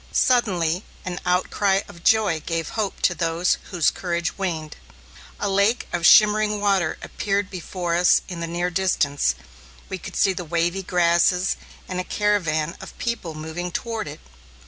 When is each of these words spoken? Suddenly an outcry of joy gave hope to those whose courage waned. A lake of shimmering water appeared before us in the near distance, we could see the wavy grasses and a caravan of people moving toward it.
Suddenly 0.11 0.83
an 1.05 1.19
outcry 1.27 1.81
of 1.87 2.03
joy 2.03 2.39
gave 2.39 2.69
hope 2.69 3.01
to 3.01 3.13
those 3.13 3.59
whose 3.69 3.91
courage 3.91 4.35
waned. 4.35 4.75
A 5.39 5.47
lake 5.47 5.87
of 5.93 6.07
shimmering 6.07 6.59
water 6.59 6.97
appeared 7.03 7.51
before 7.51 7.93
us 7.93 8.23
in 8.27 8.39
the 8.39 8.47
near 8.47 8.71
distance, 8.71 9.35
we 9.89 9.99
could 9.99 10.15
see 10.15 10.33
the 10.33 10.43
wavy 10.43 10.81
grasses 10.81 11.55
and 11.87 11.99
a 11.99 12.03
caravan 12.03 12.75
of 12.81 12.97
people 12.97 13.35
moving 13.35 13.71
toward 13.71 14.07
it. 14.07 14.21